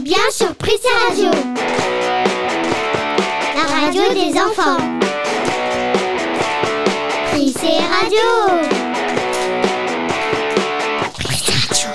[0.00, 1.30] bien sur Prissé Radio.
[3.54, 4.76] La radio des enfants.
[7.32, 8.18] Prissé Radio.
[11.14, 11.88] Radio.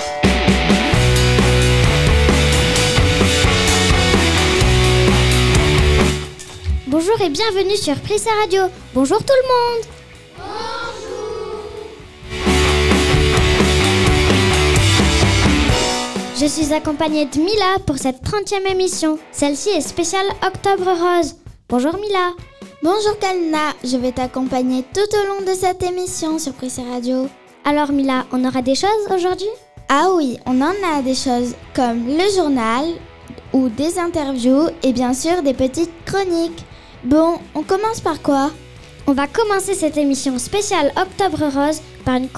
[6.86, 8.62] Bonjour et bienvenue sur Prissé Radio.
[8.94, 9.93] Bonjour tout le monde.
[16.44, 19.18] Je suis accompagnée de Mila pour cette 30e émission.
[19.32, 21.36] Celle-ci est spéciale Octobre Rose.
[21.70, 22.32] Bonjour Mila.
[22.82, 27.28] Bonjour Kalina, je vais t'accompagner tout au long de cette émission sur Prissé Radio.
[27.64, 29.48] Alors Mila, on aura des choses aujourd'hui?
[29.88, 32.88] Ah oui, on en a des choses comme le journal
[33.54, 36.62] ou des interviews et bien sûr des petites chroniques.
[37.04, 38.50] Bon, on commence par quoi?
[39.06, 42.28] On va commencer cette émission spéciale Octobre Rose par une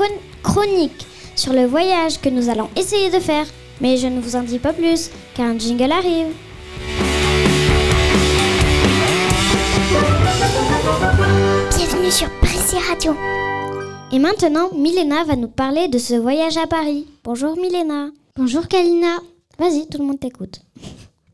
[0.44, 3.46] chronique sur le voyage que nous allons essayer de faire.
[3.80, 6.28] Mais je ne vous en dis pas plus, car un jingle arrive.
[11.76, 13.14] Bienvenue sur Prissé Radio.
[14.12, 17.06] Et maintenant, Milena va nous parler de ce voyage à Paris.
[17.22, 18.10] Bonjour Milena.
[18.36, 19.18] Bonjour Kalina.
[19.58, 20.60] Vas-y, tout le monde t'écoute.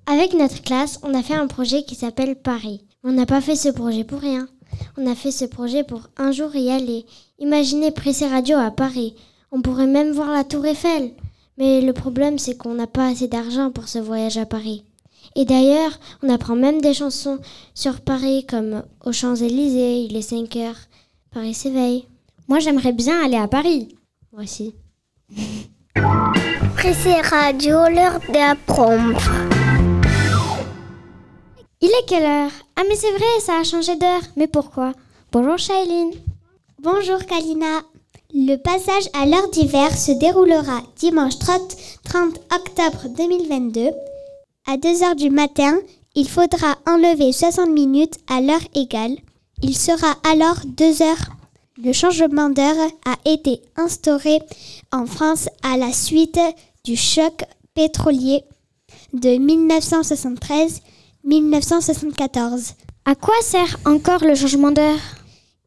[0.06, 2.84] Avec notre classe, on a fait un projet qui s'appelle Paris.
[3.04, 4.48] On n'a pas fait ce projet pour rien.
[4.96, 7.04] On a fait ce projet pour un jour y aller.
[7.38, 9.14] Imaginez Pressé Radio à Paris.
[9.52, 11.12] On pourrait même voir la Tour Eiffel.
[11.58, 14.84] Mais le problème, c'est qu'on n'a pas assez d'argent pour ce voyage à Paris.
[15.36, 17.38] Et d'ailleurs, on apprend même des chansons
[17.74, 20.76] sur Paris comme Aux Champs-Élysées, il est 5 heures,
[21.30, 22.06] Paris s'éveille.
[22.48, 23.96] Moi, j'aimerais bien aller à Paris.
[24.32, 24.74] Voici.
[26.76, 29.20] Prissé Radio, l'heure d'apprendre.
[31.80, 32.50] Il est quelle heure?
[32.76, 34.22] Ah mais c'est vrai, ça a changé d'heure.
[34.36, 34.92] Mais pourquoi?
[35.32, 36.12] Bonjour Shailene.
[36.80, 37.82] Bonjour Kalina.
[38.34, 43.90] Le passage à l'heure d'hiver se déroulera dimanche 30, 30 octobre 2022.
[44.66, 45.78] À 2h du matin,
[46.14, 49.18] il faudra enlever 60 minutes à l'heure égale.
[49.62, 51.28] Il sera alors 2 heures.
[51.84, 54.40] Le changement d'heure a été instauré
[54.92, 56.40] en France à la suite
[56.84, 57.44] du choc
[57.74, 58.44] pétrolier
[59.12, 59.36] de
[61.26, 62.72] 1973-1974.
[63.04, 65.21] À quoi sert encore le changement d'heure?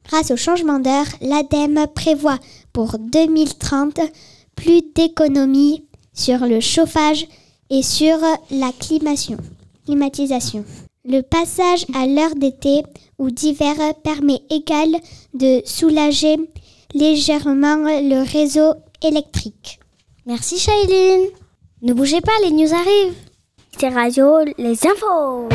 [0.08, 2.40] Grâce au changement d'heure, l'ADEME prévoit
[2.74, 4.00] pour 2030
[4.56, 7.28] plus d'économies sur le chauffage
[7.70, 8.18] et sur
[8.52, 10.66] la climatisation.
[11.08, 12.84] Le passage à l'heure d'été
[13.20, 15.00] ou d'hiver permet également
[15.34, 16.38] de soulager
[16.94, 18.74] légèrement le réseau
[19.04, 19.80] électrique.
[20.26, 21.28] Merci Shailene.
[21.82, 23.16] Ne bougez pas, les news arrivent.
[23.72, 25.50] Prissé Radio, les infos.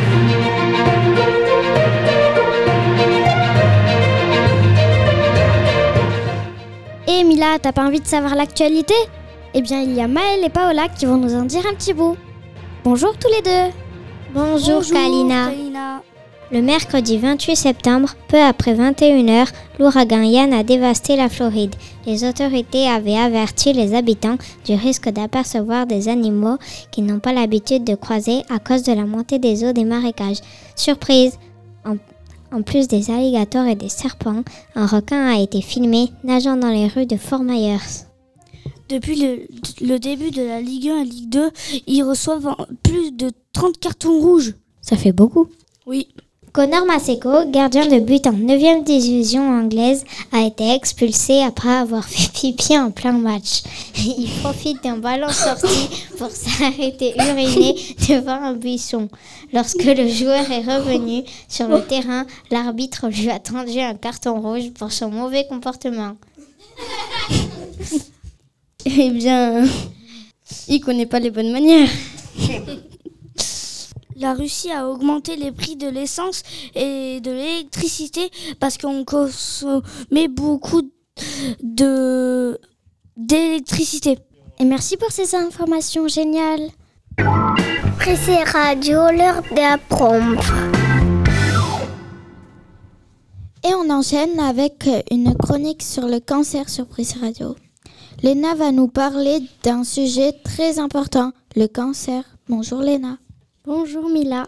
[7.13, 8.95] Et Mila, t'as pas envie de savoir l'actualité?
[9.53, 11.93] Eh bien, il y a Maëlle et Paola qui vont nous en dire un petit
[11.93, 12.17] bout.
[12.85, 13.75] Bonjour tous les deux.
[14.33, 15.51] Bonjour, Kalina.
[16.53, 19.49] Le mercredi 28 septembre, peu après 21h,
[19.81, 21.75] l'ouragan Yann a dévasté la Floride.
[22.07, 26.59] Les autorités avaient averti les habitants du risque d'apercevoir des animaux
[26.93, 30.43] qu'ils n'ont pas l'habitude de croiser à cause de la montée des eaux des marécages.
[30.77, 31.39] Surprise
[31.85, 31.97] En,
[32.53, 34.43] en plus des alligators et des serpents,
[34.75, 37.79] un requin a été filmé nageant dans les rues de Fort Myers.
[38.89, 39.47] Depuis le,
[39.87, 41.51] le début de la Ligue 1 et Ligue 2,
[41.87, 44.55] ils reçoivent en- plus de 30 cartons rouges.
[44.83, 45.47] Ça fait beaucoup.
[45.87, 46.09] Oui.
[46.53, 52.33] Connor Maseko, gardien de but en 9e division anglaise, a été expulsé après avoir fait
[52.35, 53.63] pipi en plein match.
[53.97, 55.89] Il profite d'un ballon sorti
[56.19, 57.77] pour s'arrêter uriner
[58.09, 59.09] devant un buisson.
[59.53, 64.71] Lorsque le joueur est revenu sur le terrain, l'arbitre lui a tendu un carton rouge
[64.73, 66.17] pour son mauvais comportement.
[68.87, 69.67] Eh bien,
[70.67, 71.91] il connaît pas les bonnes manières.
[74.21, 76.43] La Russie a augmenté les prix de l'essence
[76.75, 80.83] et de l'électricité parce qu'on consommait beaucoup
[81.63, 82.61] de
[83.17, 84.19] d'électricité.
[84.59, 86.69] Et merci pour ces informations géniales.
[87.97, 90.45] Prissé Radio, l'heure d'apprendre.
[93.65, 97.57] Et on enchaîne avec une chronique sur le cancer sur Prissé Radio.
[98.23, 102.23] Léna va nous parler d'un sujet très important, le cancer.
[102.51, 103.17] Bonjour Léna.
[103.67, 104.47] Bonjour Mila.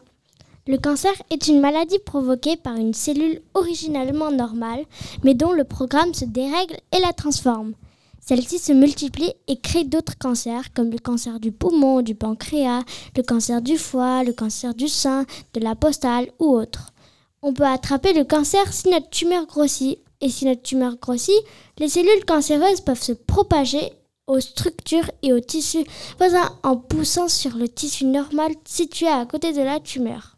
[0.66, 4.86] Le cancer est une maladie provoquée par une cellule originalement normale,
[5.22, 7.74] mais dont le programme se dérègle et la transforme.
[8.20, 13.22] Celle-ci se multiplie et crée d'autres cancers, comme le cancer du poumon, du pancréas, le
[13.22, 16.94] cancer du foie, le cancer du sein, de la postale ou autre.
[17.42, 21.38] On peut attraper le cancer si notre tumeur grossit, et si notre tumeur grossit,
[21.76, 23.92] les cellules cancéreuses peuvent se propager
[24.32, 25.84] aux structures et aux tissus
[26.19, 30.37] voisins en poussant sur le tissu normal situé à côté de la tumeur.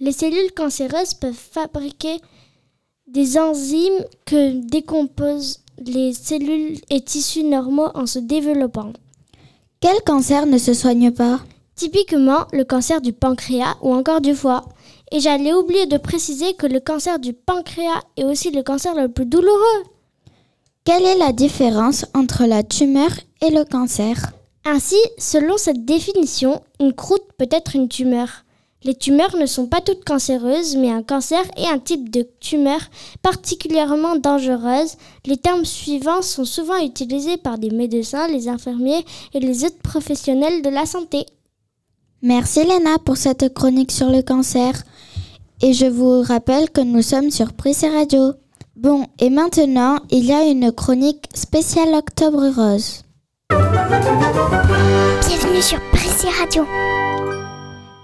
[0.00, 2.20] Les cellules cancéreuses peuvent fabriquer
[3.08, 8.92] des enzymes que décomposent les cellules et tissus normaux en se développant.
[9.80, 11.40] Quel cancer ne se soigne pas?
[11.74, 14.64] Typiquement le cancer du pancréas ou encore du foie.
[15.10, 19.08] Et j'allais oublier de préciser que le cancer du pancréas est aussi le cancer le
[19.08, 19.84] plus douloureux.
[20.88, 23.10] Quelle est la différence entre la tumeur
[23.42, 24.32] et le cancer
[24.64, 28.46] Ainsi, selon cette définition, une croûte peut être une tumeur.
[28.84, 32.80] Les tumeurs ne sont pas toutes cancéreuses, mais un cancer est un type de tumeur
[33.20, 34.94] particulièrement dangereuse.
[35.26, 40.62] Les termes suivants sont souvent utilisés par des médecins, les infirmiers et les autres professionnels
[40.62, 41.26] de la santé.
[42.22, 44.72] Merci Léna pour cette chronique sur le cancer.
[45.60, 48.32] Et je vous rappelle que nous sommes sur Prissé Radio.
[48.80, 53.02] Bon, et maintenant, il y a une chronique spéciale Octobre Rose.
[53.50, 56.64] Bienvenue sur Prissé Radio.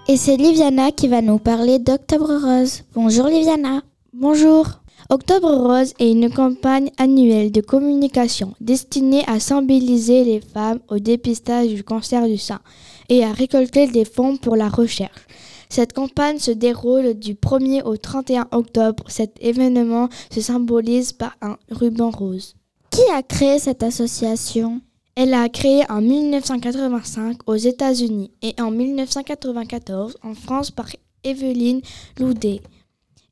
[0.09, 2.81] Et c'est Liviana qui va nous parler d'Octobre Rose.
[2.93, 3.83] Bonjour Liviana.
[4.11, 4.67] Bonjour.
[5.09, 11.69] Octobre Rose est une campagne annuelle de communication destinée à sensibiliser les femmes au dépistage
[11.69, 12.59] du cancer du sein
[13.07, 15.25] et à récolter des fonds pour la recherche.
[15.69, 19.03] Cette campagne se déroule du 1er au 31 octobre.
[19.07, 22.55] Cet événement se symbolise par un ruban rose.
[22.91, 24.81] Qui a créé cette association?
[25.15, 30.87] Elle a créé en 1985 aux États-Unis et en 1994 en France par
[31.23, 31.81] Evelyne
[32.19, 32.61] Loudet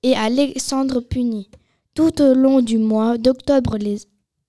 [0.01, 1.49] et Alexandre Puny.
[1.93, 3.99] Tout au long du mois d'octobre, les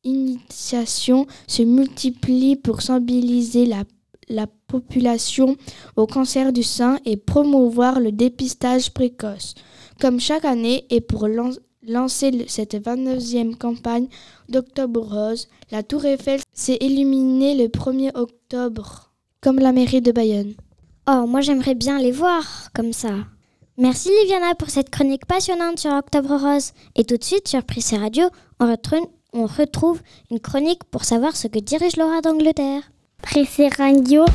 [0.04, 3.84] initiations se multiplient pour sensibiliser la,
[4.28, 5.56] la population
[5.96, 9.54] au cancer du sein et promouvoir le dépistage précoce.
[10.00, 11.50] Comme chaque année et pour lan
[11.86, 14.08] lancer cette 29e campagne
[14.48, 20.54] d'Octobre Rose, la Tour Eiffel s'est illuminée le 1er octobre, comme la mairie de Bayonne.
[21.06, 23.10] Oh, moi j'aimerais bien les voir comme ça.
[23.76, 26.72] Merci Liviana pour cette chronique passionnante sur Octobre Rose.
[26.94, 28.26] Et tout de suite sur Prissé Radio,
[28.60, 30.00] on retrouve, on retrouve
[30.30, 32.82] une chronique pour savoir ce que dirige Laura d'Angleterre.
[33.24, 34.26] Prissé Radio,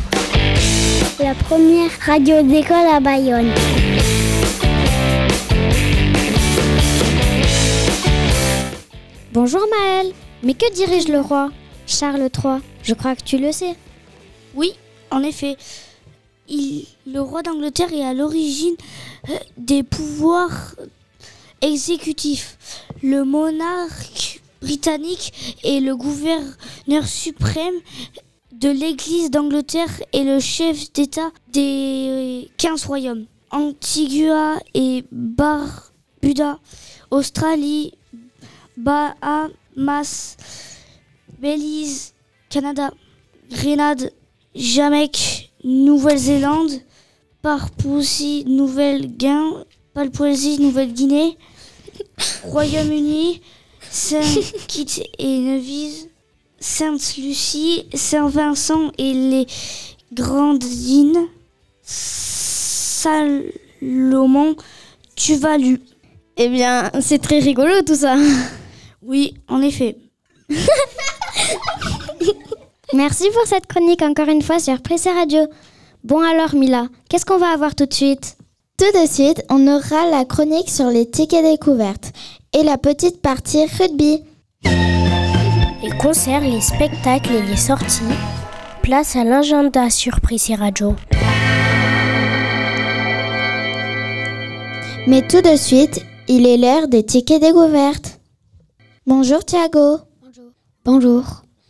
[1.20, 3.54] la première radio d'école à Bayonne.
[9.32, 11.52] Bonjour Maëlle, mais que dirige le roi?
[11.86, 13.76] Charles III Je crois que tu le sais.
[14.56, 14.74] Oui,
[15.12, 15.56] en effet.
[16.48, 18.76] Il, le roi d'Angleterre est à l'origine
[19.30, 20.74] euh, des pouvoirs
[21.62, 22.58] exécutifs.
[23.04, 27.76] Le monarque britannique est le gouverneur suprême
[28.60, 33.26] de l'Église d'Angleterre et le chef d'État des 15 royaumes.
[33.52, 36.60] Antigua et Barbuda,
[37.10, 37.94] Australie,
[38.76, 40.36] Bahamas,
[41.40, 42.14] Belize,
[42.50, 42.92] Canada,
[43.50, 44.12] Grenade,
[44.54, 46.72] Jamaïque, Nouvelle-Zélande,
[47.42, 49.64] Papouasie, Nouvelle-Guinée,
[49.94, 51.38] Papouasie, Nouvelle-Guinée,
[52.44, 53.42] Royaume-Uni,
[53.90, 56.09] Saint-Kitts et Nevis,
[56.60, 59.48] Sainte-Lucie, Saint-Vincent et les
[60.14, 61.28] Grenadines,
[63.02, 63.06] Salomon,
[65.16, 65.82] Tuvalu.
[66.38, 68.16] Eh bien, c'est très rigolo tout ça.
[69.02, 69.98] Oui, en effet.
[72.94, 75.42] Merci pour cette chronique encore une fois sur Pressé Radio.
[76.04, 78.36] Bon alors Mila, qu'est-ce qu'on va avoir tout de suite?
[78.78, 82.12] Tout de suite, on aura la chronique sur les tickets découvertes
[82.54, 84.24] et la petite partie rugby.
[85.90, 88.04] Les concerts, les spectacles et les sorties.
[88.84, 90.96] Place à l'agenda sur Prissé Radio.
[95.08, 98.20] Mais tout de suite, il est l'heure des tickets découvertes.
[99.08, 99.98] Bonjour Thiago.
[100.22, 100.52] Bonjour.
[100.86, 101.24] Bonjour.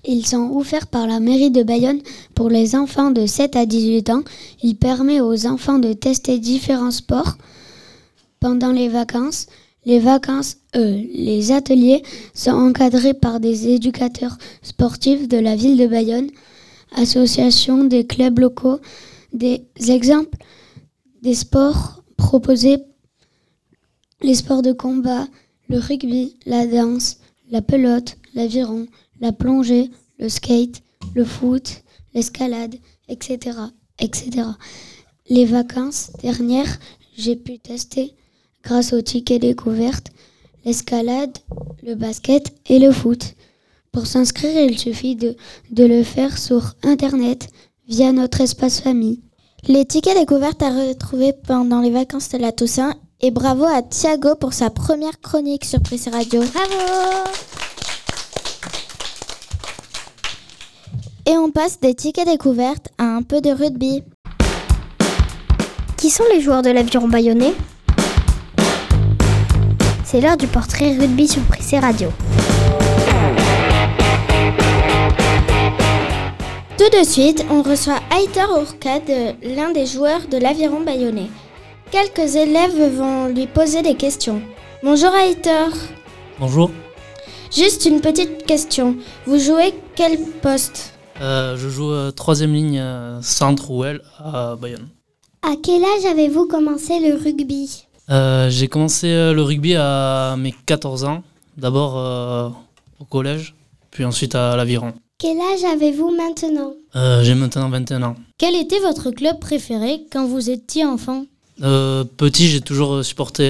[0.03, 2.01] Ils sont offerts par la mairie de Bayonne
[2.35, 4.23] pour les enfants de 7 à 18 ans.
[4.61, 7.37] Il permet aux enfants de tester différents sports
[8.41, 9.47] pendant les vacances.
[9.85, 15.87] Les vacances, euh, les ateliers sont encadrés par des éducateurs sportifs de la ville de
[15.87, 16.29] Bayonne,
[16.91, 18.79] association des clubs locaux,
[19.33, 20.37] des exemples
[21.21, 22.77] des sports proposés,
[24.21, 25.27] les sports de combat,
[25.67, 27.17] le rugby, la danse,
[27.49, 28.85] la pelote, l'aviron,
[29.19, 30.81] la plongée, le skate,
[31.15, 31.83] le foot,
[32.13, 32.75] l'escalade,
[33.07, 33.57] etc.,
[33.99, 34.47] etc.
[35.29, 36.79] Les vacances dernières,
[37.17, 38.15] j'ai pu tester,
[38.63, 40.07] grâce aux tickets découvertes,
[40.65, 41.37] l'escalade,
[41.83, 43.35] le basket et le foot.
[43.91, 45.35] Pour s'inscrire, il suffit de,
[45.71, 47.49] de le faire sur Internet
[47.87, 49.21] via notre espace famille.
[49.67, 54.35] Les tickets découvertes à retrouver pendant les vacances de la Toussaint et bravo à Thiago
[54.35, 56.41] pour sa première chronique sur Prissé Radio.
[56.41, 57.29] Bravo
[61.25, 64.03] Et on passe des tickets découvertes à un peu de rugby.
[65.97, 67.53] Qui sont les joueurs de l'aviron bayonnais?
[70.11, 72.09] C'est l'heure du portrait rugby sur Prissé Radio.
[76.79, 79.03] Tout de suite, on reçoit Aitor Ourkad,
[79.43, 81.29] l'un des joueurs de l'aviron bayonnais.
[81.91, 84.41] Quelques élèves vont lui poser des questions.
[84.81, 85.69] Bonjour Aitor.
[86.39, 86.71] Bonjour.
[87.55, 88.95] Juste une petite question.
[89.27, 90.95] Vous jouez quel poste?
[91.21, 94.89] Euh, je joue euh, troisième ligne euh, centre ou L à Bayonne.
[95.43, 97.85] À quel âge avez-vous commencé le rugby?
[98.09, 101.23] Euh, J'ai commencé euh, le rugby à mes 14 ans.
[101.57, 102.49] D'abord euh,
[102.99, 103.53] au collège,
[103.91, 104.93] puis ensuite à l'aviron.
[105.17, 106.73] Quel âge avez-vous maintenant?
[106.95, 108.15] Euh, J'ai maintenant 21 ans.
[108.37, 111.25] Quel était votre club préféré quand vous étiez enfant?
[111.59, 113.43] Petit, j'ai toujours supporté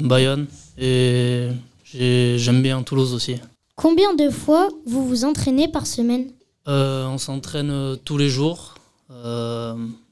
[0.00, 1.46] Bayonne et
[1.84, 3.36] j'ai- j'aime bien Toulouse aussi.
[3.76, 6.24] Combien de fois vous vous entraînez par semaine?
[6.66, 8.74] On s'entraîne tous les jours,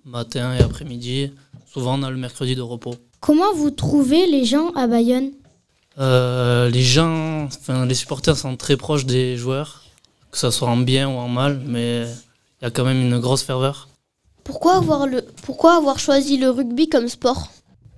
[0.05, 1.33] matin et après-midi.
[1.73, 2.95] Souvent, on a le mercredi de repos.
[3.21, 5.31] Comment vous trouvez les gens à Bayonne
[5.99, 9.83] Euh, les gens, enfin les supporters sont très proches des joueurs,
[10.31, 12.07] que ce soit en bien ou en mal, mais
[12.61, 13.89] il y a quand même une grosse ferveur.
[14.45, 17.51] Pourquoi avoir, le, pourquoi avoir choisi le rugby comme sport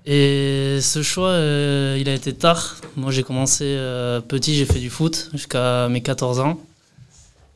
[0.07, 2.76] Et ce choix, euh, il a été tard.
[2.97, 6.59] Moi, j'ai commencé euh, petit, j'ai fait du foot jusqu'à mes 14 ans.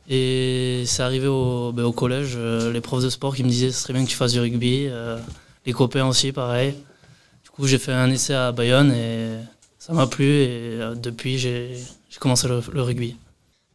[0.09, 3.71] Et c'est arrivé au, ben, au collège, euh, les profs de sport qui me disaient
[3.71, 4.87] ce serait bien que tu fasses du rugby.
[5.65, 6.73] les copains aussi, pareil.
[7.57, 9.29] Du coup, j'ai fait un essai à Bayonne et
[9.79, 10.25] ça m'a plu.
[10.25, 10.47] Et
[10.79, 11.71] euh, depuis, j'ai
[12.19, 13.15] commencé le- le rugby.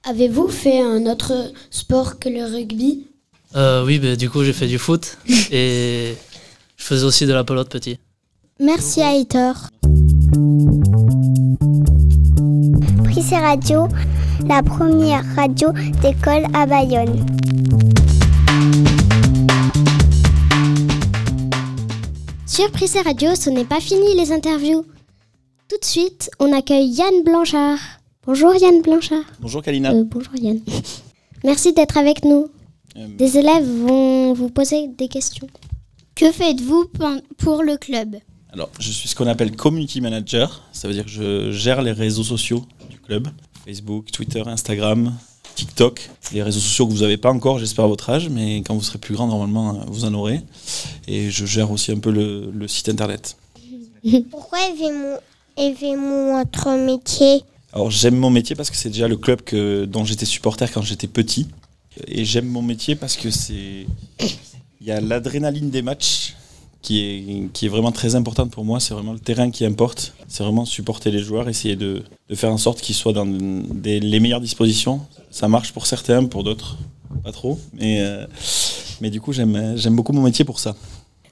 [0.05, 1.33] Avez-vous fait un autre
[1.71, 3.09] sport que le rugby?
[3.57, 5.19] Euh, oui, bah, du coup, j'ai fait du foot
[5.51, 6.15] et
[6.77, 7.99] je faisais aussi de la pelote petit.
[8.61, 9.55] Merci Aitor.
[13.05, 13.89] Prissé Radio,
[14.47, 17.27] la première radio d'école à Bayonne.
[22.53, 24.85] Sur Prissé Radio, ce n'est pas fini les interviews.
[25.71, 27.79] Tout de suite, on accueille Yann Blanchard.
[28.27, 29.25] Bonjour Yann Blanchard.
[29.41, 29.91] Bonjour Kalina.
[29.95, 30.61] Euh, bonjour Yann.
[31.45, 32.49] Merci d'être avec nous.
[32.99, 35.47] Euh, Des élèves vont vous poser des questions.
[36.15, 36.91] Que faites-vous
[37.39, 38.17] pour le club?
[38.53, 40.63] Alors, je suis ce qu'on appelle community manager.
[40.73, 43.29] Ça veut dire que je gère les réseaux sociaux du club.
[43.65, 45.15] Facebook, Twitter, Instagram,
[45.63, 46.11] TikTok.
[46.33, 48.83] Les réseaux sociaux que vous n'avez pas encore, j'espère à votre âge, mais quand vous
[48.83, 50.41] serez plus grand, normalement, vous en aurez.
[51.07, 53.37] Et je gère aussi un peu le, le site internet.
[54.31, 54.59] Pourquoi
[55.57, 57.45] aimez-vous votre métier?
[57.73, 60.83] Alors, j'aime mon métier parce que c'est déjà le club que, dont j'étais supporter quand
[60.83, 61.47] j'étais petit.
[62.09, 63.87] Et j'aime mon métier parce que c'est.
[64.81, 66.35] Il y a l'adrénaline des matchs
[66.83, 68.81] qui est, qui est vraiment très importante pour moi.
[68.81, 70.15] C'est vraiment le terrain qui importe.
[70.29, 74.01] C'est vraiment supporter les joueurs, essayer de, de faire en sorte qu'ils soient dans des-
[74.01, 75.01] les meilleures dispositions.
[75.31, 76.77] Ça marche pour certains, pour d'autres,
[77.25, 77.59] pas trop.
[77.75, 78.27] Mais, euh,
[79.01, 80.75] mais du coup, j'aime beaucoup mon métier pour ça.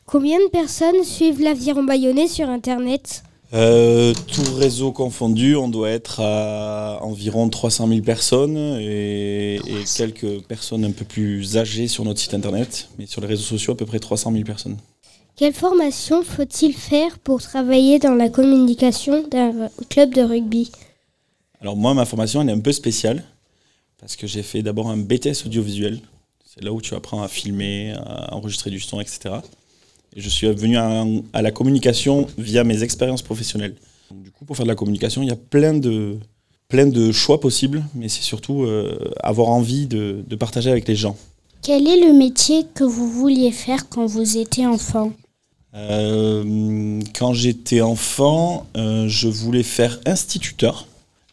[0.06, 3.22] Combien de personnes suivent l'aviron bayonnais sur Internet?
[3.52, 10.42] Euh, tout réseau confondu, on doit être à environ 300 000 personnes et, et quelques
[10.42, 13.76] personnes un peu plus âgées sur notre site internet, mais sur les réseaux sociaux, à
[13.76, 14.76] peu près 300 000 personnes.
[15.40, 20.70] Quelle formation faut-il faire pour travailler dans la communication d'un club de rugby?
[21.62, 23.24] Alors moi, ma formation, elle est un peu spéciale,
[23.98, 26.02] parce que j'ai fait d'abord un BTS audiovisuel.
[26.44, 29.36] C'est là où tu apprends à filmer, à enregistrer du son, etc.
[30.14, 33.76] Et je suis venu à, à la communication via mes expériences professionnelles.
[34.10, 36.18] Donc, du coup, pour faire de la communication, il y a plein de,
[36.68, 40.96] plein de choix possibles, mais c'est surtout euh, avoir envie de, de partager avec les
[40.96, 41.16] gens.
[41.62, 45.12] Quel est le métier que vous vouliez faire quand vous étiez enfant?
[45.74, 50.86] Euh, quand j'étais enfant, euh, je voulais faire instituteur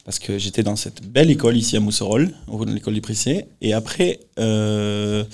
[0.05, 2.33] parce que j'étais dans cette belle école ici à Mousserolles,
[2.67, 3.45] l'école du Prissé.
[3.61, 5.25] Et après, euh,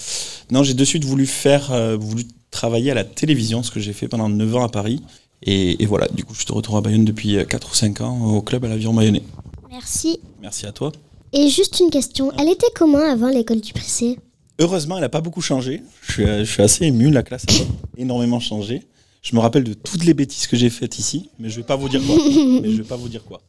[0.49, 4.07] non, j'ai de suite voulu faire, voulu travailler à la télévision, ce que j'ai fait
[4.07, 5.03] pendant 9 ans à Paris.
[5.43, 8.35] Et, et voilà, du coup, je te retrouve à Bayonne depuis 4 ou 5 ans
[8.35, 9.21] au club à l'avion bayonnais.
[9.69, 10.19] Merci.
[10.41, 10.91] Merci à toi.
[11.33, 14.17] Et juste une question, elle était comment avant l'école du Prissé?
[14.57, 15.83] Heureusement, elle n'a pas beaucoup changé.
[16.01, 18.81] Je suis, je suis assez ému, la classe a énormément changé.
[19.23, 21.77] Je me rappelle de toutes les bêtises que j'ai faites ici, mais je vais pas
[21.77, 22.15] vous dire quoi.
[22.61, 23.41] mais je vais pas vous dire quoi.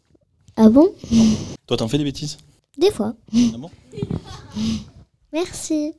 [0.56, 0.88] Ah bon?
[1.66, 2.38] Toi, t'en fais des bêtises?
[2.78, 3.14] Des fois.
[3.34, 3.70] Ah bon?
[5.32, 5.92] Merci.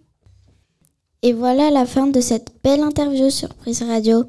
[1.22, 4.24] Et voilà la fin de cette belle interview sur Prise Radio.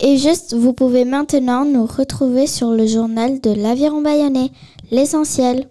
[0.00, 4.50] Et juste, vous pouvez maintenant nous retrouver sur le journal de l'Aviron Bayonnais,
[4.90, 5.68] l'essentiel.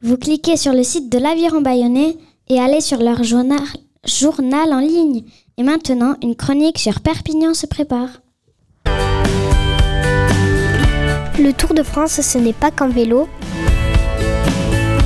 [0.00, 2.16] Vous cliquez sur le site de l'Aviron Bayonnais
[2.48, 3.60] et allez sur leur journal,
[4.06, 5.24] journal en ligne.
[5.58, 8.08] Et maintenant, une chronique sur Perpignan se prépare.
[11.40, 13.28] Le Tour de France, ce n'est pas qu'un vélo,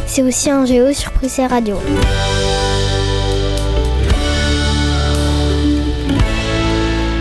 [0.07, 1.77] c'est aussi un géo sur Prissé Radio.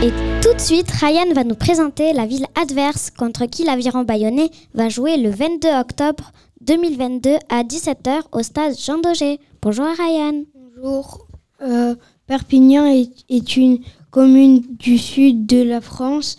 [0.01, 4.49] Et tout de suite, Ryan va nous présenter la ville adverse contre qui l'aviron bayonnais
[4.75, 9.41] va jouer le 22 octobre 2022 à 17h au stade Jean Daugé.
[9.61, 10.43] Bonjour Ryan.
[10.55, 11.27] Bonjour.
[11.61, 11.95] Euh,
[12.27, 16.37] Perpignan est, une commune du sud de la France.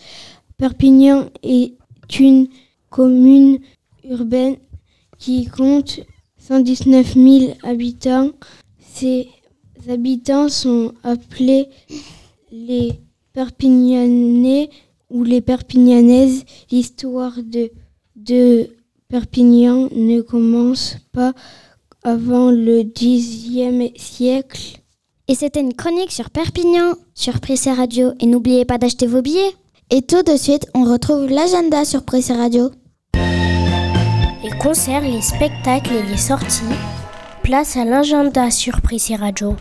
[0.57, 1.73] Perpignan est
[2.19, 2.47] une
[2.93, 3.57] commune
[4.07, 4.57] urbaine
[5.17, 5.99] qui compte
[6.37, 8.29] 119 000 habitants.
[8.79, 9.27] Ses
[9.89, 11.69] habitants sont appelés
[12.51, 12.91] les
[13.33, 14.69] Perpignanais
[15.09, 16.45] ou les Perpignanaises.
[16.69, 17.71] L'histoire de,
[18.15, 18.69] de
[19.07, 21.33] Perpignan ne commence pas
[22.03, 24.81] avant le Xe siècle.
[25.27, 28.11] Et c'était une chronique sur Perpignan, sur Prissé Radio.
[28.19, 29.55] Et n'oubliez pas d'acheter vos billets.
[29.89, 32.69] Et tout de suite, on retrouve l'agenda sur Prissé Radio.
[34.43, 36.63] Les concerts, les spectacles et les sorties.
[37.43, 39.55] Place à l'agenda sur Prissé Radio.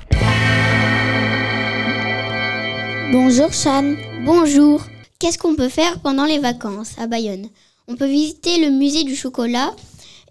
[3.12, 3.94] Bonjour Chan.
[4.24, 4.82] Bonjour.
[5.20, 7.46] Qu'est-ce qu'on peut faire pendant les vacances à Bayonne?
[7.86, 9.72] On peut visiter le musée du chocolat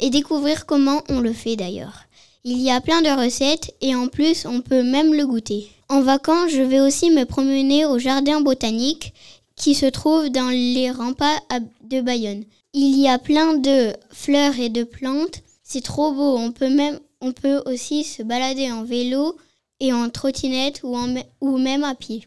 [0.02, 2.04] et découvrir comment on le fait d'ailleurs.
[2.44, 5.72] Il y a plein de recettes et en plus on peut même le goûter.
[5.88, 9.14] En vacances, je vais aussi me promener au jardin botanique
[9.56, 11.40] qui se trouve dans les remparts
[11.90, 12.44] de Bayonne.
[12.74, 15.42] Il y a plein de fleurs et de plantes.
[15.64, 16.38] C'est trop beau.
[16.38, 19.38] On peut même on peut aussi se balader en vélo
[19.80, 20.98] et en trottinette ou,
[21.40, 22.26] ou même à pied.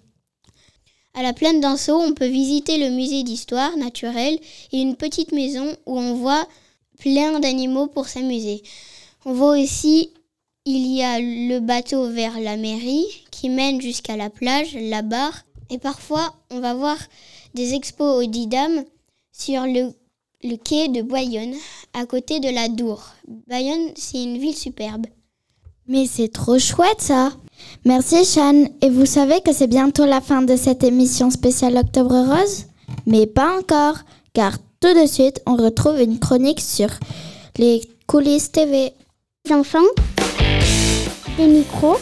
[1.14, 4.38] À la plaine d'Anceau, on peut visiter le musée d'histoire naturelle
[4.72, 6.46] et une petite maison où on voit
[6.98, 8.62] plein d'animaux pour s'amuser.
[9.24, 10.10] On voit aussi,
[10.64, 15.44] il y a le bateau vers la mairie qui mène jusqu'à la plage, la barre.
[15.70, 16.98] Et parfois, on va voir
[17.54, 18.84] des expos au Didam
[19.32, 19.92] sur le,
[20.56, 21.54] quai de Bayonne,
[21.92, 23.02] à côté de la Dour.
[23.48, 25.06] Bayonne, c'est une ville superbe.
[25.86, 27.32] Mais c'est trop chouette ça
[27.84, 28.64] Merci Chan.
[28.80, 32.66] Et vous savez que c'est bientôt la fin de cette émission spéciale Octobre Rose?
[33.06, 33.96] Mais pas encore,
[34.32, 36.88] car tout de suite, on retrouve une chronique sur
[37.56, 38.92] les coulisses TV
[39.50, 39.78] enfants,
[41.36, 41.98] des micros,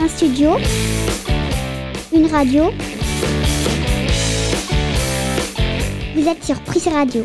[0.00, 0.50] un studio,
[2.12, 2.64] une radio.
[6.14, 7.24] Vous êtes sur Prise Radio.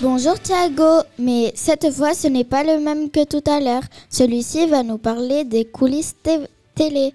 [0.00, 3.82] Bonjour Thiago, mais cette fois ce n'est pas le même que tout à l'heure.
[4.08, 6.14] Celui-ci va nous parler des coulisses
[6.76, 7.12] télé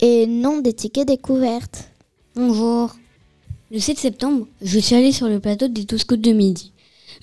[0.00, 1.90] et non des tickets découvertes.
[2.36, 2.94] Bonjour.
[3.72, 6.70] Le 7 septembre, je suis allée sur le plateau des Scouts de midi.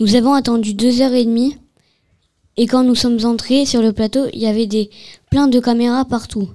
[0.02, 1.56] Nous avons attendu deux heures et demie
[2.60, 4.92] et quand nous sommes entrés sur le plateau, il y avait des
[5.32, 6.50] plein de caméras partout.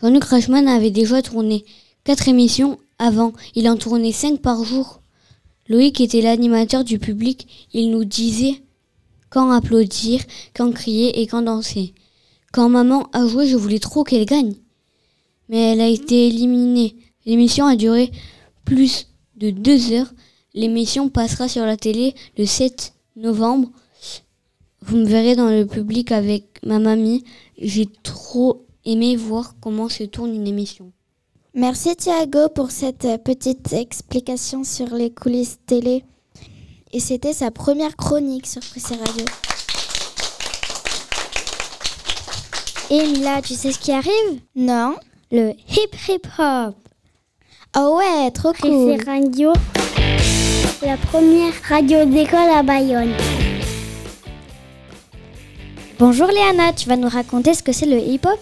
[0.00, 1.64] Jean-Luc Reichmann avait déjà tourné
[2.04, 3.32] quatre émissions avant.
[3.56, 5.00] Il en tournait cinq par jour.
[5.66, 7.68] Loïc était l'animateur du public.
[7.72, 8.62] Il nous disait
[9.30, 10.20] quand applaudir,
[10.54, 11.94] quand crier et quand danser.
[12.52, 14.54] Quand maman a joué, je voulais trop qu'elle gagne
[15.48, 16.94] mais elle a été éliminée.
[17.26, 18.10] L'émission a duré
[18.64, 20.12] plus de deux heures.
[20.54, 23.70] L'émission passera sur la télé le 7 novembre.
[24.88, 27.22] Vous me verrez dans le public avec ma mamie.
[27.58, 30.92] J'ai trop aimé voir comment se tourne une émission.
[31.54, 36.04] Merci Thiago pour cette petite explication sur les coulisses télé.
[36.94, 39.26] Et c'était sa première chronique sur Prissé Radio.
[42.90, 44.40] Et Mila, tu sais ce qui arrive?
[44.56, 44.94] Non
[45.30, 46.74] le hip hip hop.
[47.76, 48.96] Oh ouais, trop cool.
[48.98, 49.52] C'est radio,
[50.80, 53.12] la première radio d'école à Bayonne.
[55.98, 58.38] Bonjour Léana, tu vas nous raconter ce que c'est le hip hop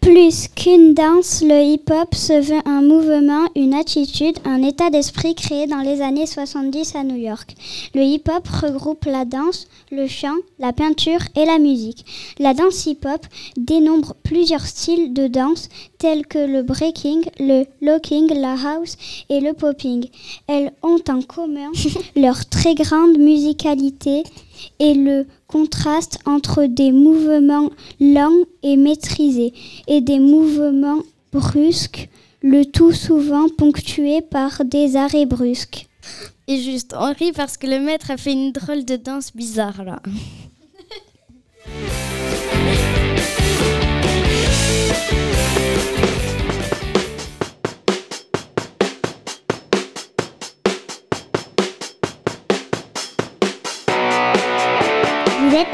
[0.00, 5.66] plus qu'une danse, le hip-hop se veut un mouvement, une attitude, un état d'esprit créé
[5.66, 7.54] dans les années 70 à New York.
[7.94, 12.06] Le hip-hop regroupe la danse, le chant, la peinture et la musique.
[12.38, 15.68] La danse hip-hop dénombre plusieurs styles de danse
[15.98, 18.96] tels que le breaking, le locking, la house
[19.28, 20.06] et le popping.
[20.46, 21.70] Elles ont en commun
[22.16, 24.22] leur très grande musicalité
[24.78, 29.52] et le contraste entre des mouvements lents et maîtrisés
[29.86, 32.08] et des mouvements brusques,
[32.42, 35.86] le tout souvent ponctué par des arrêts brusques.
[36.46, 39.84] Et juste, on rit parce que le maître a fait une drôle de danse bizarre
[39.84, 40.00] là.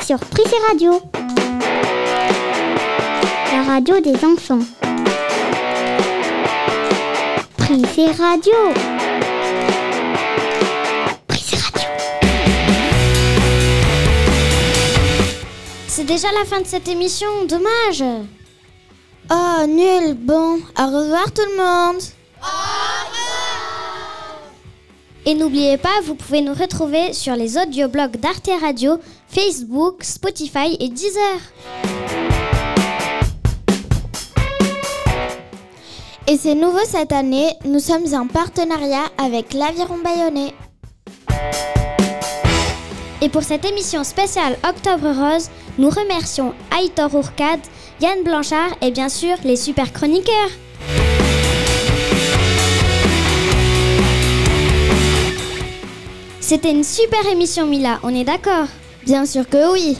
[0.00, 1.00] sur Prissé Radio.
[3.52, 4.60] La radio des enfants.
[7.56, 8.52] Prissé Radio.
[11.26, 11.88] Prissé Radio.
[15.88, 18.04] c'est déjà la fin de cette émission, dommage.
[19.30, 20.14] Oh, nul.
[20.14, 22.02] Bon, au revoir tout le monde.
[25.26, 30.88] Et n'oubliez pas, vous pouvez nous retrouver sur les audioblogs d'Arte Radio, Facebook, Spotify et
[30.90, 31.40] Deezer.
[36.26, 40.52] Et c'est nouveau cette année, nous sommes en partenariat avec l'Aviron Bayonnais.
[43.22, 47.60] Et pour cette émission spéciale Octobre Rose, nous remercions Aitor Ourcade,
[48.02, 50.50] Yann Blanchard et bien sûr les super chroniqueurs.
[56.54, 58.68] C'était une super émission Mila, on est d'accord
[59.04, 59.98] Bien sûr que oui.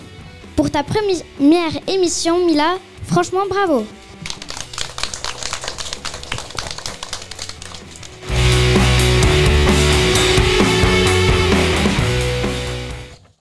[0.55, 2.77] Pour ta première émission Mila,
[3.09, 3.85] franchement bravo.